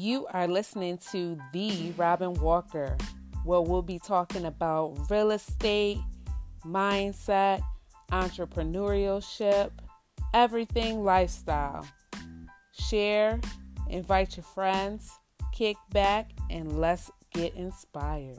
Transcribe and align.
You 0.00 0.28
are 0.32 0.46
listening 0.46 1.00
to 1.10 1.36
The 1.52 1.92
Robin 1.96 2.34
Walker, 2.34 2.96
where 3.42 3.60
we'll 3.60 3.82
be 3.82 3.98
talking 3.98 4.44
about 4.44 4.96
real 5.10 5.32
estate, 5.32 5.98
mindset, 6.64 7.62
entrepreneurship, 8.12 9.72
everything 10.32 11.02
lifestyle. 11.02 11.84
Share, 12.70 13.40
invite 13.90 14.36
your 14.36 14.44
friends, 14.44 15.10
kick 15.52 15.76
back, 15.90 16.30
and 16.48 16.78
let's 16.78 17.10
get 17.34 17.56
inspired. 17.56 18.38